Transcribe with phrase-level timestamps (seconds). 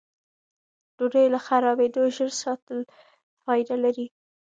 [0.97, 2.79] ډوډۍ له خرابېدو ژر ساتل
[3.43, 4.05] فایده لري.